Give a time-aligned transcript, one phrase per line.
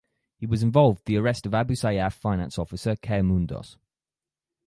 [0.35, 3.77] He was involved the arrest of Abu Sayyaf finance officer Khair Mundos.